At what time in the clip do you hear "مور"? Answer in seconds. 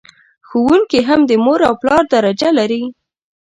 1.43-1.59